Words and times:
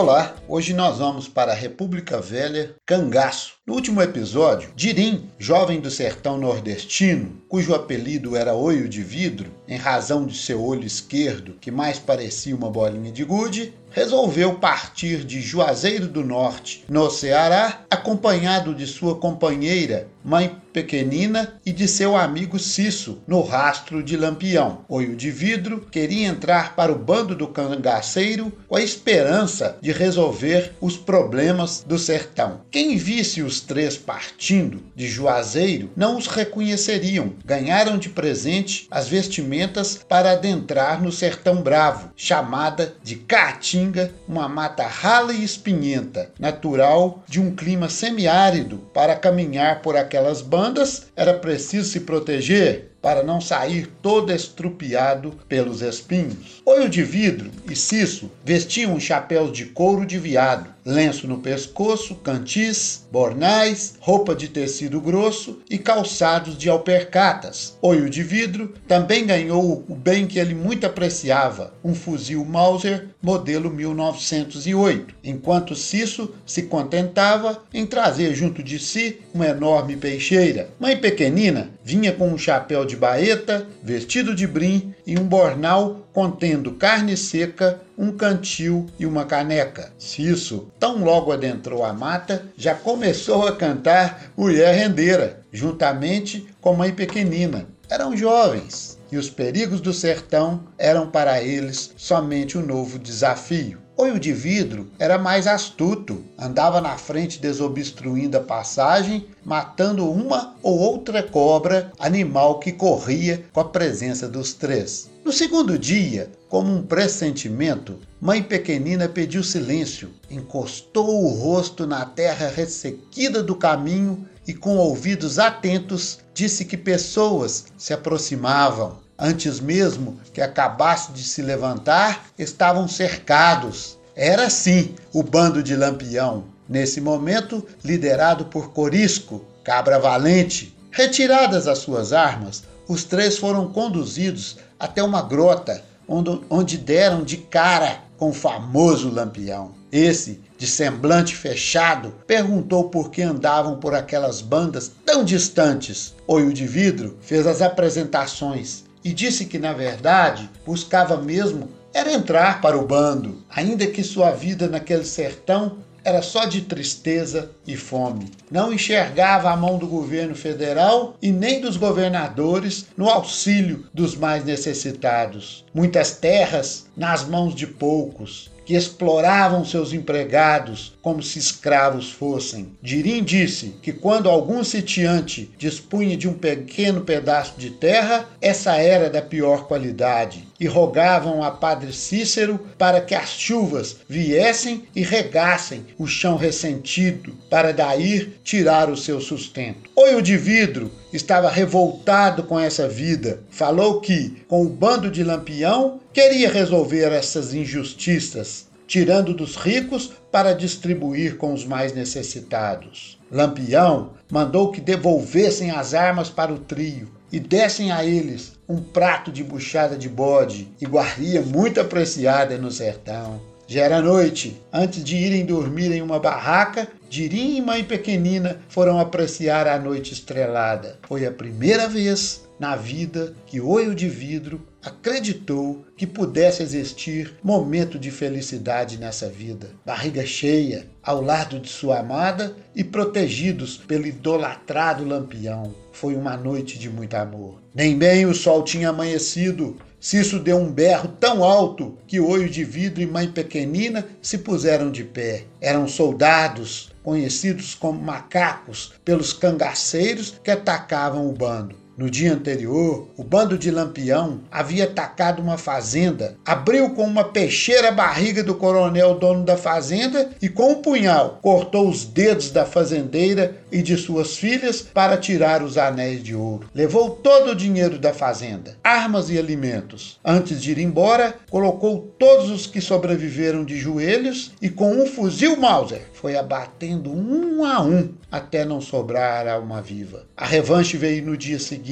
Olá, 0.00 0.37
hoje 0.48 0.72
nós 0.72 0.98
vamos 0.98 1.28
para 1.28 1.52
a 1.52 1.54
República 1.54 2.20
Velha, 2.20 2.74
Cangaço. 2.86 3.58
No 3.66 3.74
último 3.74 4.00
episódio, 4.00 4.70
Dirim, 4.74 5.28
jovem 5.38 5.78
do 5.78 5.90
sertão 5.90 6.38
nordestino, 6.38 7.42
cujo 7.46 7.74
apelido 7.74 8.34
era 8.34 8.54
Olho 8.54 8.88
de 8.88 9.02
Vidro, 9.02 9.52
em 9.68 9.76
razão 9.76 10.24
de 10.24 10.34
seu 10.34 10.64
olho 10.64 10.86
esquerdo, 10.86 11.56
que 11.60 11.70
mais 11.70 11.98
parecia 11.98 12.56
uma 12.56 12.70
bolinha 12.70 13.12
de 13.12 13.22
gude, 13.24 13.74
resolveu 13.90 14.54
partir 14.54 15.24
de 15.24 15.40
Juazeiro 15.42 16.06
do 16.06 16.24
Norte, 16.24 16.84
no 16.88 17.10
Ceará, 17.10 17.82
acompanhado 17.90 18.74
de 18.74 18.86
sua 18.86 19.16
companheira, 19.16 20.08
mãe 20.24 20.56
pequenina, 20.72 21.58
e 21.66 21.72
de 21.72 21.88
seu 21.88 22.16
amigo 22.16 22.58
Cisso, 22.58 23.22
no 23.26 23.42
rastro 23.42 24.02
de 24.02 24.16
Lampião. 24.16 24.84
Olho 24.88 25.16
de 25.16 25.30
Vidro 25.30 25.86
queria 25.90 26.28
entrar 26.28 26.76
para 26.76 26.92
o 26.92 26.98
bando 26.98 27.34
do 27.34 27.48
cangaceiro 27.48 28.52
com 28.66 28.76
a 28.76 28.82
esperança 28.82 29.76
de 29.80 29.90
resolver 29.92 30.37
os 30.80 30.96
problemas 30.96 31.84
do 31.86 31.98
sertão. 31.98 32.60
Quem 32.70 32.96
visse 32.96 33.42
os 33.42 33.60
três 33.60 33.96
partindo 33.96 34.82
de 34.94 35.08
Juazeiro 35.08 35.90
não 35.96 36.16
os 36.16 36.26
reconheceriam. 36.26 37.32
Ganharam 37.44 37.98
de 37.98 38.08
presente 38.08 38.86
as 38.90 39.08
vestimentas 39.08 40.00
para 40.08 40.32
adentrar 40.32 41.02
no 41.02 41.10
sertão 41.10 41.62
bravo, 41.62 42.10
chamada 42.16 42.94
de 43.02 43.16
Caatinga, 43.16 44.12
uma 44.28 44.48
mata 44.48 44.86
rala 44.86 45.32
e 45.32 45.42
espinhenta, 45.42 46.30
natural 46.38 47.24
de 47.26 47.40
um 47.40 47.54
clima 47.54 47.88
semiárido. 47.88 48.78
Para 48.94 49.16
caminhar 49.16 49.82
por 49.82 49.96
aquelas 49.96 50.40
bandas 50.40 51.06
era 51.16 51.34
preciso 51.34 51.88
se 51.88 52.00
proteger 52.00 52.87
para 53.00 53.22
não 53.22 53.40
sair 53.40 53.86
todo 54.02 54.32
estrupiado 54.32 55.32
pelos 55.48 55.82
espinhos. 55.82 56.60
Olho 56.64 56.88
de 56.88 57.02
vidro 57.02 57.50
e 57.70 57.76
Cisso 57.76 58.30
vestiam 58.44 58.98
chapéus 58.98 59.52
de 59.52 59.66
couro 59.66 60.04
de 60.04 60.18
viado, 60.18 60.74
lenço 60.88 61.28
no 61.28 61.36
pescoço, 61.38 62.14
cantis, 62.14 63.06
bornais, 63.12 63.96
roupa 64.00 64.34
de 64.34 64.48
tecido 64.48 65.02
grosso 65.02 65.60
e 65.68 65.76
calçados 65.76 66.56
de 66.56 66.70
alpercatas. 66.70 67.76
Olho 67.82 68.08
de 68.08 68.22
vidro 68.22 68.72
também 68.88 69.26
ganhou 69.26 69.84
o 69.86 69.94
bem 69.94 70.26
que 70.26 70.38
ele 70.38 70.54
muito 70.54 70.86
apreciava, 70.86 71.74
um 71.84 71.94
fuzil 71.94 72.42
Mauser 72.42 73.08
modelo 73.20 73.68
1908, 73.70 75.14
enquanto 75.22 75.74
Cisso 75.74 76.34
se 76.46 76.62
contentava 76.62 77.62
em 77.74 77.84
trazer 77.84 78.34
junto 78.34 78.62
de 78.62 78.78
si 78.78 79.20
uma 79.34 79.46
enorme 79.46 79.94
peixeira. 79.94 80.70
Mãe 80.80 80.96
pequenina 80.96 81.70
vinha 81.84 82.12
com 82.12 82.28
um 82.28 82.38
chapéu 82.38 82.86
de 82.86 82.96
baeta, 82.96 83.66
vestido 83.82 84.34
de 84.34 84.46
brim 84.46 84.94
e 85.06 85.18
um 85.18 85.24
bornal 85.24 86.07
contendo 86.18 86.72
carne 86.72 87.16
seca, 87.16 87.80
um 87.96 88.10
cantil 88.10 88.86
e 88.98 89.06
uma 89.06 89.24
caneca. 89.24 89.92
Cisso, 89.96 90.68
tão 90.76 91.04
logo 91.04 91.30
adentrou 91.30 91.84
a 91.84 91.92
mata, 91.92 92.44
já 92.56 92.74
começou 92.74 93.46
a 93.46 93.54
cantar 93.54 94.32
Mulher 94.36 94.74
Rendeira, 94.74 95.42
juntamente 95.52 96.44
com 96.60 96.74
Mãe 96.74 96.92
Pequenina. 96.92 97.68
Eram 97.88 98.16
jovens 98.16 98.98
e 99.12 99.16
os 99.16 99.30
perigos 99.30 99.80
do 99.80 99.92
sertão 99.92 100.64
eram 100.76 101.08
para 101.08 101.40
eles 101.40 101.94
somente 101.96 102.58
um 102.58 102.66
novo 102.66 102.98
desafio. 102.98 103.78
Olho 104.00 104.20
de 104.20 104.32
vidro 104.32 104.88
era 104.96 105.18
mais 105.18 105.48
astuto, 105.48 106.22
andava 106.38 106.80
na 106.80 106.96
frente 106.96 107.40
desobstruindo 107.40 108.36
a 108.36 108.40
passagem, 108.40 109.26
matando 109.44 110.08
uma 110.08 110.54
ou 110.62 110.78
outra 110.78 111.20
cobra, 111.20 111.90
animal 111.98 112.60
que 112.60 112.70
corria 112.70 113.44
com 113.52 113.58
a 113.58 113.64
presença 113.64 114.28
dos 114.28 114.52
três. 114.52 115.10
No 115.24 115.32
segundo 115.32 115.76
dia, 115.76 116.30
como 116.48 116.72
um 116.72 116.80
pressentimento, 116.80 117.98
Mãe 118.20 118.40
Pequenina 118.40 119.08
pediu 119.08 119.42
silêncio, 119.42 120.10
encostou 120.30 121.24
o 121.24 121.30
rosto 121.30 121.84
na 121.84 122.04
terra 122.04 122.46
ressequida 122.46 123.42
do 123.42 123.56
caminho 123.56 124.24
e, 124.46 124.54
com 124.54 124.76
ouvidos 124.76 125.40
atentos, 125.40 126.20
disse 126.32 126.64
que 126.64 126.76
pessoas 126.76 127.64
se 127.76 127.92
aproximavam 127.92 129.08
antes 129.18 129.58
mesmo 129.58 130.20
que 130.32 130.40
acabasse 130.40 131.10
de 131.12 131.24
se 131.24 131.42
levantar, 131.42 132.26
estavam 132.38 132.86
cercados. 132.86 133.97
Era 134.20 134.50
sim 134.50 134.96
o 135.12 135.22
bando 135.22 135.62
de 135.62 135.76
Lampião, 135.76 136.42
nesse 136.68 137.00
momento 137.00 137.64
liderado 137.84 138.46
por 138.46 138.72
Corisco, 138.72 139.44
cabra 139.62 139.96
valente. 140.00 140.76
Retiradas 140.90 141.68
as 141.68 141.78
suas 141.78 142.12
armas, 142.12 142.64
os 142.88 143.04
três 143.04 143.38
foram 143.38 143.68
conduzidos 143.68 144.56
até 144.76 145.04
uma 145.04 145.22
grota 145.22 145.84
onde, 146.08 146.40
onde 146.50 146.76
deram 146.76 147.22
de 147.22 147.36
cara 147.36 148.00
com 148.16 148.30
o 148.30 148.34
famoso 148.34 149.08
Lampião. 149.08 149.70
Esse, 149.92 150.40
de 150.58 150.66
semblante 150.66 151.36
fechado, 151.36 152.12
perguntou 152.26 152.90
por 152.90 153.12
que 153.12 153.22
andavam 153.22 153.76
por 153.76 153.94
aquelas 153.94 154.40
bandas 154.40 154.90
tão 155.06 155.22
distantes. 155.22 156.16
Olho 156.26 156.52
de 156.52 156.66
Vidro 156.66 157.16
fez 157.20 157.46
as 157.46 157.62
apresentações 157.62 158.82
e 159.04 159.12
disse 159.12 159.44
que, 159.44 159.60
na 159.60 159.72
verdade, 159.72 160.50
buscava 160.66 161.16
mesmo 161.16 161.68
era 161.92 162.12
entrar 162.12 162.60
para 162.60 162.78
o 162.78 162.86
bando, 162.86 163.42
ainda 163.48 163.86
que 163.86 164.02
sua 164.02 164.30
vida 164.30 164.68
naquele 164.68 165.04
sertão 165.04 165.78
era 166.04 166.22
só 166.22 166.46
de 166.46 166.62
tristeza 166.62 167.50
e 167.66 167.76
fome. 167.76 168.30
Não 168.50 168.72
enxergava 168.72 169.50
a 169.50 169.56
mão 169.56 169.76
do 169.76 169.86
governo 169.86 170.34
federal 170.34 171.16
e 171.20 171.30
nem 171.30 171.60
dos 171.60 171.76
governadores 171.76 172.86
no 172.96 173.08
auxílio 173.08 173.86
dos 173.92 174.16
mais 174.16 174.44
necessitados. 174.44 175.64
Muitas 175.74 176.12
terras 176.12 176.86
nas 176.96 177.24
mãos 177.24 177.54
de 177.54 177.66
poucos, 177.66 178.50
que 178.68 178.74
exploravam 178.74 179.64
seus 179.64 179.94
empregados 179.94 180.92
como 181.00 181.22
se 181.22 181.38
escravos 181.38 182.12
fossem. 182.12 182.76
Dirim 182.82 183.24
disse 183.24 183.76
que 183.80 183.94
quando 183.94 184.28
algum 184.28 184.62
sitiante 184.62 185.50
dispunha 185.56 186.18
de 186.18 186.28
um 186.28 186.34
pequeno 186.34 187.00
pedaço 187.00 187.54
de 187.56 187.70
terra, 187.70 188.28
essa 188.42 188.76
era 188.76 189.08
da 189.08 189.22
pior 189.22 189.66
qualidade, 189.66 190.46
e 190.60 190.66
rogavam 190.66 191.42
a 191.42 191.50
Padre 191.50 191.92
Cícero 191.92 192.58
para 192.76 193.00
que 193.00 193.14
as 193.14 193.30
chuvas 193.30 193.96
viessem 194.08 194.84
e 194.94 195.02
regassem 195.02 195.86
o 195.98 196.06
chão 196.06 196.36
ressentido, 196.36 197.34
para 197.48 197.72
daí 197.72 198.34
tirar 198.42 198.90
o 198.90 198.96
seu 198.96 199.20
sustento. 199.20 199.90
Olho 199.94 200.20
de 200.20 200.36
vidro 200.36 200.90
estava 201.12 201.48
revoltado 201.48 202.42
com 202.42 202.58
essa 202.58 202.88
vida. 202.88 203.40
Falou 203.50 204.00
que, 204.00 204.42
com 204.48 204.62
o 204.62 204.68
bando 204.68 205.10
de 205.10 205.22
Lampião, 205.22 206.00
queria 206.12 206.50
resolver 206.50 207.12
essas 207.12 207.54
injustiças 207.54 208.68
tirando 208.88 209.34
dos 209.34 209.54
ricos 209.54 210.12
para 210.32 210.54
distribuir 210.54 211.36
com 211.36 211.52
os 211.52 211.62
mais 211.62 211.92
necessitados. 211.92 213.18
Lampião 213.30 214.14
mandou 214.32 214.72
que 214.72 214.80
devolvessem 214.80 215.70
as 215.70 215.92
armas 215.92 216.30
para 216.30 216.52
o 216.52 216.58
trio 216.58 217.17
e 217.32 217.38
dessem 217.38 217.90
a 217.92 218.04
eles 218.04 218.52
um 218.68 218.80
prato 218.80 219.32
de 219.32 219.42
buchada 219.42 219.96
de 219.96 220.08
bode, 220.08 220.68
iguaria 220.80 221.40
muito 221.40 221.80
apreciada 221.80 222.58
no 222.58 222.70
sertão. 222.70 223.40
Já 223.66 223.82
era 223.82 224.00
noite. 224.00 224.58
Antes 224.72 225.04
de 225.04 225.14
irem 225.14 225.44
dormir 225.44 225.92
em 225.92 226.00
uma 226.00 226.18
barraca, 226.18 226.88
Dirim 227.10 227.56
e 227.56 227.60
Mãe 227.60 227.84
Pequenina 227.84 228.58
foram 228.68 228.98
apreciar 228.98 229.66
a 229.66 229.78
noite 229.78 230.12
estrelada. 230.12 230.98
Foi 231.06 231.26
a 231.26 231.30
primeira 231.30 231.86
vez 231.86 232.48
na 232.58 232.76
vida 232.76 233.34
que 233.46 233.60
Olho 233.60 233.94
de 233.94 234.08
Vidro 234.08 234.60
acreditou 234.82 235.84
que 235.96 236.06
pudesse 236.06 236.62
existir 236.62 237.34
momento 237.42 237.98
de 237.98 238.10
felicidade 238.10 238.98
nessa 238.98 239.28
vida. 239.28 239.70
Barriga 239.84 240.24
cheia, 240.24 240.86
ao 241.02 241.20
lado 241.20 241.58
de 241.58 241.68
sua 241.68 241.98
amada 241.98 242.54
e 242.74 242.84
protegidos 242.84 243.76
pelo 243.76 244.06
idolatrado 244.06 245.04
lampião. 245.04 245.74
Foi 245.92 246.14
uma 246.14 246.36
noite 246.36 246.78
de 246.78 246.88
muito 246.88 247.14
amor. 247.14 247.60
Nem 247.74 247.96
bem 247.98 248.26
o 248.26 248.34
sol 248.34 248.62
tinha 248.62 248.90
amanhecido. 248.90 249.76
Cisso 250.00 250.38
deu 250.38 250.56
um 250.56 250.70
berro 250.70 251.08
tão 251.18 251.42
alto 251.42 251.98
que 252.06 252.20
Olho 252.20 252.48
de 252.48 252.62
Vidro 252.62 253.02
e 253.02 253.06
Mãe 253.06 253.28
Pequenina 253.28 254.06
se 254.22 254.38
puseram 254.38 254.92
de 254.92 255.02
pé. 255.02 255.44
Eram 255.60 255.88
soldados, 255.88 256.92
conhecidos 257.02 257.74
como 257.74 258.00
macacos 258.00 258.92
pelos 259.04 259.32
cangaceiros 259.32 260.38
que 260.42 260.50
atacavam 260.52 261.28
o 261.28 261.32
bando. 261.32 261.87
No 261.98 262.08
dia 262.08 262.32
anterior, 262.32 263.08
o 263.16 263.24
bando 263.24 263.58
de 263.58 263.72
Lampião 263.72 264.42
havia 264.52 264.84
atacado 264.84 265.42
uma 265.42 265.58
fazenda, 265.58 266.36
abriu 266.46 266.90
com 266.90 267.02
uma 267.02 267.24
peixeira 267.24 267.88
a 267.88 267.90
barriga 267.90 268.40
do 268.40 268.54
coronel 268.54 269.16
dono 269.16 269.42
da 269.42 269.56
fazenda 269.56 270.30
e 270.40 270.48
com 270.48 270.70
um 270.70 270.74
punhal 270.76 271.40
cortou 271.42 271.88
os 271.88 272.04
dedos 272.04 272.52
da 272.52 272.64
fazendeira 272.64 273.56
e 273.72 273.82
de 273.82 273.96
suas 273.96 274.36
filhas 274.36 274.80
para 274.80 275.16
tirar 275.16 275.60
os 275.60 275.76
anéis 275.76 276.22
de 276.22 276.36
ouro. 276.36 276.68
Levou 276.72 277.10
todo 277.10 277.50
o 277.50 277.56
dinheiro 277.56 277.98
da 277.98 278.14
fazenda, 278.14 278.76
armas 278.84 279.28
e 279.28 279.36
alimentos. 279.36 280.20
Antes 280.24 280.62
de 280.62 280.70
ir 280.70 280.78
embora, 280.78 281.34
colocou 281.50 282.14
todos 282.16 282.48
os 282.48 282.64
que 282.64 282.80
sobreviveram 282.80 283.64
de 283.64 283.76
joelhos 283.76 284.52
e 284.62 284.70
com 284.70 284.92
um 284.92 285.04
fuzil 285.04 285.56
Mauser 285.56 286.02
foi 286.12 286.36
abatendo 286.36 287.10
um 287.10 287.64
a 287.64 287.82
um 287.82 288.10
até 288.30 288.64
não 288.64 288.80
sobrar 288.80 289.48
alma 289.48 289.80
viva. 289.82 290.26
A 290.36 290.46
revanche 290.46 290.96
veio 290.96 291.24
no 291.24 291.36
dia 291.36 291.58
seguinte, 291.58 291.87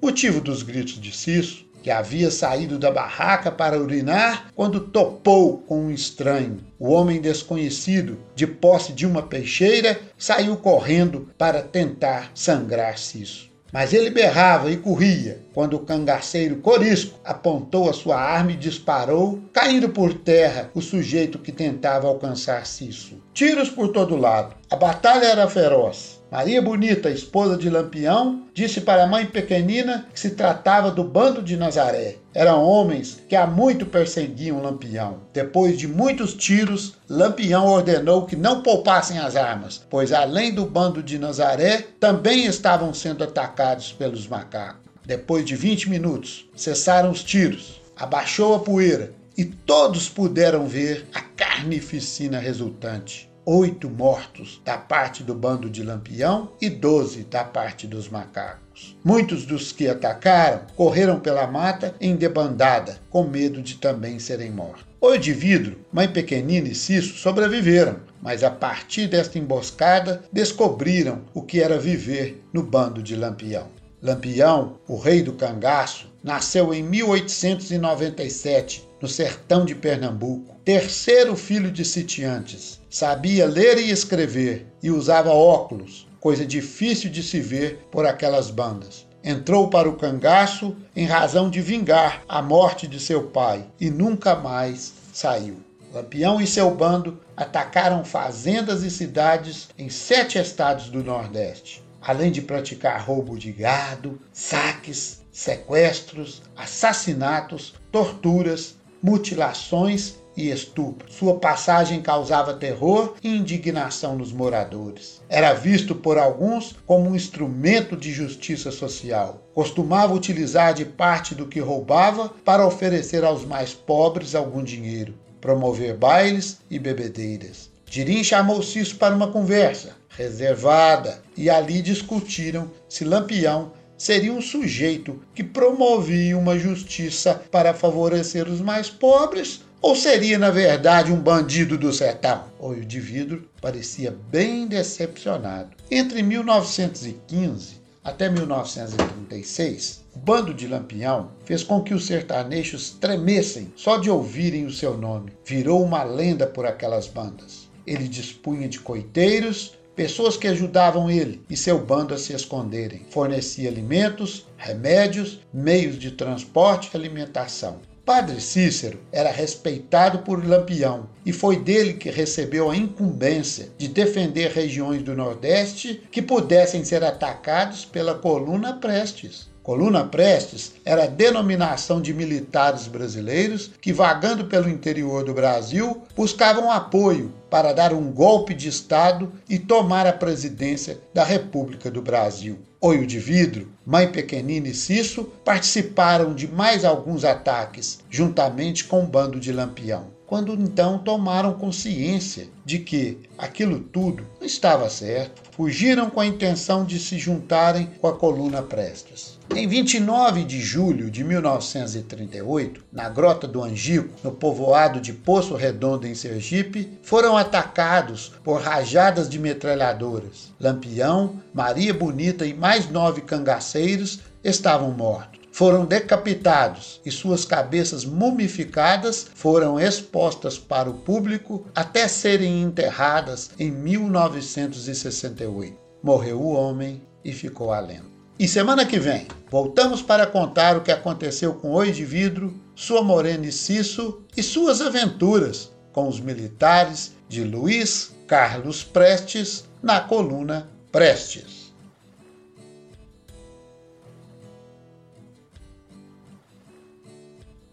motivo 0.00 0.40
dos 0.40 0.62
gritos 0.62 1.00
de 1.00 1.14
Cisso, 1.14 1.64
que 1.82 1.90
havia 1.90 2.30
saído 2.30 2.78
da 2.78 2.90
barraca 2.90 3.50
para 3.50 3.78
urinar 3.78 4.50
quando 4.54 4.80
topou 4.80 5.58
com 5.58 5.86
um 5.86 5.90
estranho. 5.90 6.60
O 6.78 6.90
homem 6.90 7.20
desconhecido, 7.20 8.18
de 8.34 8.46
posse 8.46 8.92
de 8.92 9.04
uma 9.04 9.22
peixeira, 9.22 10.00
saiu 10.16 10.56
correndo 10.56 11.28
para 11.36 11.60
tentar 11.60 12.30
sangrar 12.34 12.98
Cisso. 12.98 13.50
Mas 13.72 13.94
ele 13.94 14.10
berrava 14.10 14.70
e 14.70 14.76
corria 14.76 15.40
quando 15.54 15.74
o 15.74 15.80
cangaceiro 15.80 16.56
Corisco 16.56 17.18
apontou 17.24 17.88
a 17.88 17.94
sua 17.94 18.20
arma 18.20 18.52
e 18.52 18.56
disparou, 18.56 19.40
caindo 19.50 19.88
por 19.88 20.12
terra 20.12 20.70
o 20.74 20.82
sujeito 20.82 21.38
que 21.38 21.50
tentava 21.50 22.06
alcançar 22.06 22.66
Cisso. 22.66 23.16
Tiros 23.32 23.70
por 23.70 23.88
todo 23.88 24.14
lado. 24.14 24.54
A 24.70 24.76
batalha 24.76 25.24
era 25.24 25.48
feroz. 25.48 26.21
Maria 26.32 26.62
Bonita, 26.62 27.10
esposa 27.10 27.58
de 27.58 27.68
Lampião, 27.68 28.44
disse 28.54 28.80
para 28.80 29.04
a 29.04 29.06
mãe 29.06 29.26
pequenina 29.26 30.06
que 30.10 30.18
se 30.18 30.30
tratava 30.30 30.90
do 30.90 31.04
bando 31.04 31.42
de 31.42 31.58
Nazaré. 31.58 32.16
Eram 32.32 32.64
homens 32.64 33.22
que 33.28 33.36
há 33.36 33.46
muito 33.46 33.84
perseguiam 33.84 34.62
Lampião. 34.62 35.18
Depois 35.34 35.76
de 35.76 35.86
muitos 35.86 36.32
tiros, 36.32 36.94
Lampião 37.06 37.66
ordenou 37.66 38.24
que 38.24 38.34
não 38.34 38.62
poupassem 38.62 39.18
as 39.18 39.36
armas, 39.36 39.84
pois 39.90 40.10
além 40.10 40.54
do 40.54 40.64
bando 40.64 41.02
de 41.02 41.18
Nazaré, 41.18 41.84
também 42.00 42.46
estavam 42.46 42.94
sendo 42.94 43.22
atacados 43.22 43.92
pelos 43.92 44.26
macacos. 44.26 44.80
Depois 45.04 45.44
de 45.44 45.54
20 45.54 45.90
minutos, 45.90 46.48
cessaram 46.56 47.10
os 47.10 47.22
tiros, 47.22 47.78
abaixou 47.94 48.54
a 48.54 48.60
poeira 48.60 49.12
e 49.36 49.44
todos 49.44 50.08
puderam 50.08 50.66
ver 50.66 51.06
a 51.12 51.20
carnificina 51.20 52.38
resultante 52.38 53.30
oito 53.44 53.90
mortos 53.90 54.62
da 54.64 54.78
parte 54.78 55.24
do 55.24 55.34
bando 55.34 55.68
de 55.68 55.82
Lampião 55.82 56.52
e 56.60 56.70
doze 56.70 57.24
da 57.24 57.42
parte 57.42 57.88
dos 57.88 58.08
macacos. 58.08 58.96
Muitos 59.04 59.44
dos 59.44 59.72
que 59.72 59.88
atacaram 59.88 60.62
correram 60.76 61.18
pela 61.18 61.46
mata 61.46 61.94
em 62.00 62.14
debandada, 62.14 62.98
com 63.10 63.24
medo 63.24 63.60
de 63.60 63.74
também 63.74 64.18
serem 64.18 64.50
mortos. 64.50 64.86
Oi 65.00 65.18
de 65.18 65.32
Vidro, 65.32 65.80
Mãe 65.92 66.06
Pequenina 66.06 66.68
e 66.68 66.74
Cisso 66.74 67.18
sobreviveram, 67.18 67.96
mas 68.22 68.44
a 68.44 68.50
partir 68.50 69.08
desta 69.08 69.38
emboscada 69.38 70.22
descobriram 70.32 71.22
o 71.34 71.42
que 71.42 71.60
era 71.60 71.78
viver 71.78 72.42
no 72.52 72.62
bando 72.62 73.02
de 73.02 73.16
Lampião. 73.16 73.66
Lampião, 74.00 74.78
o 74.86 74.96
rei 74.96 75.22
do 75.22 75.32
cangaço, 75.32 76.12
nasceu 76.22 76.72
em 76.72 76.82
1897 76.82 78.91
no 79.02 79.08
sertão 79.08 79.64
de 79.64 79.74
Pernambuco, 79.74 80.54
terceiro 80.64 81.34
filho 81.34 81.72
de 81.72 81.84
sitiantes. 81.84 82.80
Sabia 82.88 83.46
ler 83.46 83.76
e 83.76 83.90
escrever 83.90 84.68
e 84.80 84.92
usava 84.92 85.30
óculos, 85.30 86.06
coisa 86.20 86.46
difícil 86.46 87.10
de 87.10 87.20
se 87.20 87.40
ver 87.40 87.84
por 87.90 88.06
aquelas 88.06 88.48
bandas. 88.48 89.04
Entrou 89.24 89.68
para 89.68 89.88
o 89.88 89.96
cangaço 89.96 90.76
em 90.94 91.04
razão 91.04 91.50
de 91.50 91.60
vingar 91.60 92.22
a 92.28 92.40
morte 92.40 92.86
de 92.86 93.00
seu 93.00 93.24
pai 93.24 93.66
e 93.80 93.90
nunca 93.90 94.36
mais 94.36 94.92
saiu. 95.12 95.56
Lampião 95.92 96.40
e 96.40 96.46
seu 96.46 96.72
bando 96.72 97.20
atacaram 97.36 98.04
fazendas 98.04 98.84
e 98.84 98.90
cidades 98.90 99.68
em 99.76 99.90
sete 99.90 100.38
estados 100.38 100.88
do 100.88 101.02
Nordeste, 101.02 101.82
além 102.00 102.30
de 102.30 102.40
praticar 102.40 103.04
roubo 103.04 103.36
de 103.36 103.50
gado, 103.50 104.18
saques, 104.32 105.22
sequestros, 105.32 106.42
assassinatos, 106.56 107.74
torturas, 107.90 108.76
mutilações 109.02 110.22
e 110.36 110.50
estupro. 110.50 111.10
Sua 111.10 111.38
passagem 111.38 112.00
causava 112.00 112.54
terror 112.54 113.14
e 113.22 113.36
indignação 113.36 114.16
nos 114.16 114.32
moradores. 114.32 115.20
Era 115.28 115.52
visto 115.52 115.94
por 115.94 116.18
alguns 116.18 116.74
como 116.86 117.10
um 117.10 117.16
instrumento 117.16 117.96
de 117.96 118.12
justiça 118.12 118.70
social. 118.70 119.42
Costumava 119.54 120.14
utilizar 120.14 120.72
de 120.72 120.84
parte 120.84 121.34
do 121.34 121.46
que 121.46 121.60
roubava 121.60 122.30
para 122.44 122.66
oferecer 122.66 123.24
aos 123.24 123.44
mais 123.44 123.74
pobres 123.74 124.34
algum 124.34 124.62
dinheiro, 124.62 125.14
promover 125.40 125.96
bailes 125.96 126.58
e 126.70 126.78
bebedeiras. 126.78 127.70
Dirim 127.84 128.24
chamou 128.24 128.62
Cisso 128.62 128.96
para 128.96 129.14
uma 129.14 129.28
conversa 129.28 130.00
reservada 130.16 131.22
e 131.36 131.48
ali 131.48 131.82
discutiram 131.82 132.70
se 132.88 133.04
Lampião 133.04 133.72
seria 134.02 134.32
um 134.32 134.42
sujeito 134.42 135.22
que 135.32 135.44
promovia 135.44 136.36
uma 136.36 136.58
justiça 136.58 137.40
para 137.52 137.72
favorecer 137.72 138.48
os 138.48 138.60
mais 138.60 138.90
pobres 138.90 139.60
ou 139.80 139.94
seria, 139.94 140.36
na 140.36 140.50
verdade, 140.50 141.12
um 141.12 141.20
bandido 141.20 141.78
do 141.78 141.92
sertão? 141.92 142.46
Olho 142.58 142.84
de 142.84 142.98
Vidro 142.98 143.48
parecia 143.60 144.12
bem 144.28 144.66
decepcionado. 144.66 145.70
Entre 145.88 146.20
1915 146.20 147.80
até 148.02 148.28
1936, 148.28 150.02
o 150.16 150.18
bando 150.18 150.52
de 150.52 150.66
Lampião 150.66 151.30
fez 151.44 151.62
com 151.62 151.80
que 151.80 151.94
os 151.94 152.04
sertanejos 152.04 152.90
tremessem 152.90 153.72
só 153.76 153.98
de 153.98 154.10
ouvirem 154.10 154.66
o 154.66 154.72
seu 154.72 154.98
nome. 154.98 155.32
Virou 155.44 155.80
uma 155.80 156.02
lenda 156.02 156.44
por 156.44 156.66
aquelas 156.66 157.06
bandas. 157.06 157.68
Ele 157.86 158.08
dispunha 158.08 158.68
de 158.68 158.80
coiteiros, 158.80 159.78
pessoas 159.94 160.36
que 160.36 160.48
ajudavam 160.48 161.10
ele 161.10 161.42
e 161.48 161.56
seu 161.56 161.78
bando 161.78 162.14
a 162.14 162.18
se 162.18 162.32
esconderem. 162.32 163.06
Fornecia 163.10 163.68
alimentos, 163.68 164.46
remédios, 164.56 165.40
meios 165.52 165.98
de 165.98 166.10
transporte 166.10 166.90
e 166.92 166.96
alimentação. 166.96 167.80
Padre 168.04 168.40
Cícero 168.40 168.98
era 169.12 169.30
respeitado 169.30 170.20
por 170.20 170.44
Lampião 170.44 171.08
e 171.24 171.32
foi 171.32 171.56
dele 171.56 171.94
que 171.94 172.10
recebeu 172.10 172.68
a 172.68 172.76
incumbência 172.76 173.68
de 173.78 173.86
defender 173.86 174.50
regiões 174.50 175.04
do 175.04 175.14
Nordeste 175.14 176.02
que 176.10 176.20
pudessem 176.20 176.84
ser 176.84 177.04
atacados 177.04 177.84
pela 177.84 178.16
coluna 178.16 178.72
Prestes. 178.72 179.51
Coluna 179.62 180.04
Prestes 180.04 180.72
era 180.84 181.04
a 181.04 181.06
denominação 181.06 182.00
de 182.00 182.12
militares 182.12 182.88
brasileiros 182.88 183.70
que, 183.80 183.92
vagando 183.92 184.46
pelo 184.46 184.68
interior 184.68 185.24
do 185.24 185.32
Brasil, 185.32 186.02
buscavam 186.16 186.68
apoio 186.68 187.32
para 187.48 187.72
dar 187.72 187.92
um 187.92 188.10
golpe 188.10 188.54
de 188.54 188.68
Estado 188.68 189.32
e 189.48 189.60
tomar 189.60 190.04
a 190.04 190.12
presidência 190.12 190.98
da 191.14 191.22
República 191.22 191.90
do 191.92 192.02
Brasil. 192.02 192.58
Oio 192.80 193.06
de 193.06 193.20
Vidro, 193.20 193.68
Mãe 193.86 194.10
Pequenina 194.10 194.66
e 194.66 194.74
Cisso 194.74 195.24
participaram 195.44 196.34
de 196.34 196.48
mais 196.48 196.84
alguns 196.84 197.24
ataques, 197.24 198.00
juntamente 198.10 198.82
com 198.82 199.04
o 199.04 199.06
bando 199.06 199.38
de 199.38 199.52
Lampião 199.52 200.21
quando 200.32 200.54
então 200.54 200.96
tomaram 200.96 201.52
consciência 201.52 202.48
de 202.64 202.78
que 202.78 203.18
aquilo 203.36 203.78
tudo 203.78 204.24
não 204.40 204.46
estava 204.46 204.88
certo, 204.88 205.42
fugiram 205.50 206.08
com 206.08 206.20
a 206.20 206.26
intenção 206.26 206.86
de 206.86 206.98
se 206.98 207.18
juntarem 207.18 207.90
com 208.00 208.06
a 208.06 208.16
coluna 208.16 208.62
Prestes. 208.62 209.38
Em 209.54 209.68
29 209.68 210.42
de 210.44 210.58
julho 210.58 211.10
de 211.10 211.22
1938, 211.22 212.82
na 212.90 213.10
Grota 213.10 213.46
do 213.46 213.62
Angico, 213.62 214.08
no 214.24 214.32
povoado 214.32 215.02
de 215.02 215.12
Poço 215.12 215.54
Redondo, 215.54 216.06
em 216.06 216.14
Sergipe, 216.14 216.98
foram 217.02 217.36
atacados 217.36 218.32
por 218.42 218.62
rajadas 218.62 219.28
de 219.28 219.38
metralhadoras. 219.38 220.50
Lampião, 220.58 221.42
Maria 221.52 221.92
Bonita 221.92 222.46
e 222.46 222.54
mais 222.54 222.88
nove 222.88 223.20
cangaceiros 223.20 224.20
estavam 224.42 224.92
mortos 224.92 225.41
foram 225.52 225.84
decapitados 225.84 227.00
e 227.04 227.10
suas 227.10 227.44
cabeças 227.44 228.06
mumificadas 228.06 229.26
foram 229.34 229.78
expostas 229.78 230.58
para 230.58 230.90
o 230.90 230.94
público 230.94 231.66
até 231.74 232.08
serem 232.08 232.62
enterradas 232.62 233.50
em 233.58 233.70
1968. 233.70 235.76
Morreu 236.02 236.40
o 236.40 236.52
homem 236.52 237.02
e 237.22 237.30
ficou 237.32 237.70
a 237.72 237.78
lenda. 237.78 238.10
E 238.38 238.48
semana 238.48 238.86
que 238.86 238.98
vem, 238.98 239.28
voltamos 239.50 240.00
para 240.02 240.26
contar 240.26 240.76
o 240.76 240.80
que 240.80 240.90
aconteceu 240.90 241.54
com 241.54 241.70
Oi 241.72 241.92
de 241.92 242.04
Vidro, 242.04 242.60
sua 242.74 243.02
Morena 243.02 243.46
e 243.46 243.52
Cisso 243.52 244.22
e 244.36 244.42
suas 244.42 244.80
aventuras 244.80 245.70
com 245.92 246.08
os 246.08 246.18
militares 246.18 247.12
de 247.28 247.44
Luiz 247.44 248.12
Carlos 248.26 248.82
Prestes 248.82 249.64
na 249.82 250.00
coluna 250.00 250.70
Prestes. 250.90 251.61